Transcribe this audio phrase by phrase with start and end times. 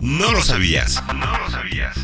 [0.00, 1.02] No lo sabías.
[1.12, 1.96] No lo sabías.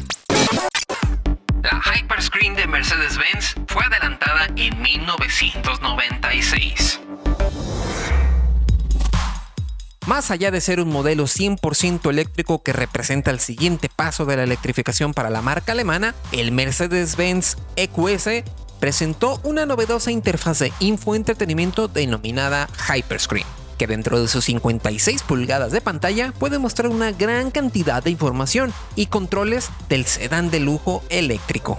[1.63, 7.01] La Hyperscreen de Mercedes-Benz fue adelantada en 1996.
[10.07, 14.43] Más allá de ser un modelo 100% eléctrico que representa el siguiente paso de la
[14.43, 18.45] electrificación para la marca alemana, el Mercedes-Benz EQS
[18.81, 25.81] presentó una novedosa interfaz de infoentretenimiento denominada Hyperscreen, que dentro de sus 56 pulgadas de
[25.81, 31.79] pantalla puede mostrar una gran cantidad de información y controles del sedán de lujo eléctrico.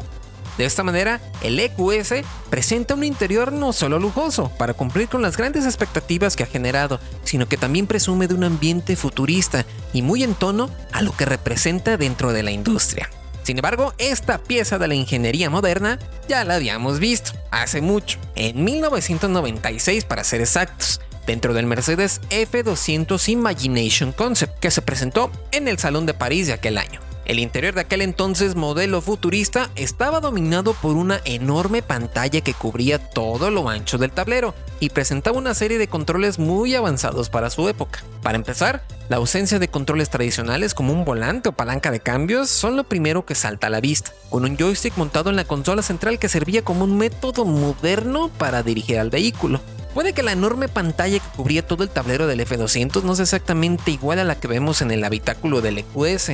[0.57, 2.13] De esta manera, el EQS
[2.49, 6.99] presenta un interior no solo lujoso para cumplir con las grandes expectativas que ha generado,
[7.25, 11.25] sino que también presume de un ambiente futurista y muy en tono a lo que
[11.25, 13.09] representa dentro de la industria.
[13.43, 18.63] Sin embargo, esta pieza de la ingeniería moderna ya la habíamos visto hace mucho, en
[18.63, 25.77] 1996 para ser exactos, dentro del Mercedes F200 Imagination Concept, que se presentó en el
[25.77, 26.99] Salón de París de aquel año.
[27.25, 32.99] El interior de aquel entonces modelo futurista estaba dominado por una enorme pantalla que cubría
[32.99, 37.67] todo lo ancho del tablero y presentaba una serie de controles muy avanzados para su
[37.67, 38.03] época.
[38.21, 42.75] Para empezar, la ausencia de controles tradicionales como un volante o palanca de cambios son
[42.75, 46.19] lo primero que salta a la vista, con un joystick montado en la consola central
[46.19, 49.61] que servía como un método moderno para dirigir al vehículo.
[49.95, 53.91] Puede que la enorme pantalla que cubría todo el tablero del F200 no sea exactamente
[53.91, 56.33] igual a la que vemos en el habitáculo del EQS,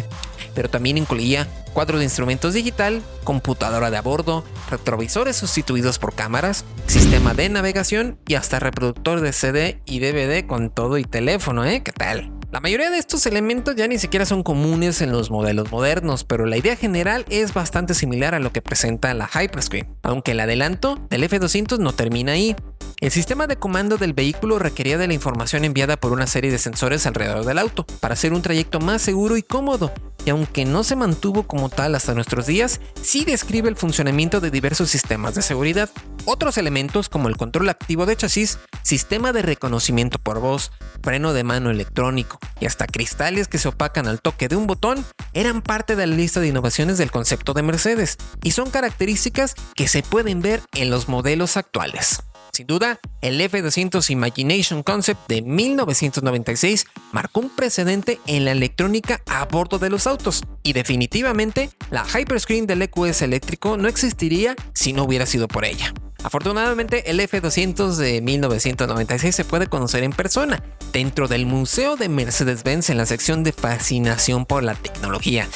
[0.56, 6.66] pero también incluía cuadro de instrumentos digital, computadora de a bordo, retrovisores sustituidos por cámaras,
[6.88, 11.84] sistema de navegación y hasta reproductor de CD y DVD con todo y teléfono, ¿eh?
[11.84, 12.32] ¿Qué tal?
[12.52, 16.48] La mayoría de estos elementos ya ni siquiera son comunes en los modelos modernos, pero
[16.48, 21.00] la idea general es bastante similar a lo que presenta la Hyperscreen, aunque el adelanto
[21.12, 22.56] del F200 no termina ahí.
[23.02, 26.60] El sistema de comando del vehículo requería de la información enviada por una serie de
[26.60, 29.92] sensores alrededor del auto, para hacer un trayecto más seguro y cómodo,
[30.24, 34.52] y aunque no se mantuvo como tal hasta nuestros días, sí describe el funcionamiento de
[34.52, 35.90] diversos sistemas de seguridad.
[36.26, 41.44] Otros elementos como el control activo de chasis, sistema de reconocimiento por voz, freno de
[41.44, 45.04] mano electrónico y hasta cristales que se opacan al toque de un botón
[45.34, 49.88] eran parte de la lista de innovaciones del concepto de Mercedes y son características que
[49.88, 52.20] se pueden ver en los modelos actuales.
[52.62, 59.46] Sin duda, el F200 Imagination Concept de 1996 marcó un precedente en la electrónica a
[59.46, 65.06] bordo de los autos y definitivamente la Hyperscreen del EQS eléctrico no existiría si no
[65.06, 65.92] hubiera sido por ella.
[66.22, 72.92] Afortunadamente, el F200 de 1996 se puede conocer en persona, dentro del Museo de Mercedes-Benz
[72.92, 75.48] en la sección de fascinación por la tecnología.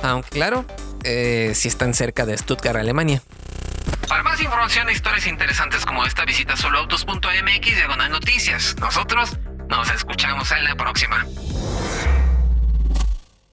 [0.00, 0.64] Aunque claro,
[1.04, 3.22] eh, si están cerca de Stuttgart, Alemania.
[4.08, 8.76] Para más información e historias interesantes como esta, visita soloautos.mx diagonal noticias.
[8.80, 9.38] Nosotros
[9.68, 11.26] nos escuchamos en la próxima.